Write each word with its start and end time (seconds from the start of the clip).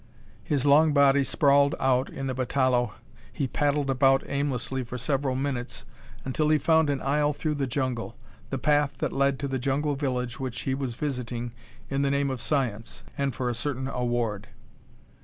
His 0.43 0.65
long 0.65 0.93
body 0.93 1.23
sprawled 1.23 1.75
out 1.79 2.09
in 2.09 2.25
the 2.25 2.33
batalõe, 2.33 2.93
he 3.31 3.45
paddled 3.47 3.87
about 3.87 4.23
aimlessly 4.27 4.83
for 4.83 4.97
several 4.97 5.35
minutes 5.35 5.85
until 6.25 6.49
he 6.49 6.57
found 6.57 6.89
an 6.89 7.03
aisle 7.03 7.33
through 7.33 7.53
the 7.53 7.67
jungle 7.67 8.15
the 8.49 8.57
path 8.57 8.93
that 8.97 9.13
led 9.13 9.37
to 9.37 9.47
the 9.47 9.59
jungle 9.59 9.93
village 9.95 10.39
which 10.39 10.61
he 10.61 10.73
was 10.73 10.95
visiting 10.95 11.51
in 11.87 12.01
the 12.01 12.09
name 12.09 12.31
of 12.31 12.41
science, 12.41 13.03
and 13.15 13.35
for 13.35 13.47
a 13.47 13.53
certain 13.53 13.87
award. 13.87 14.47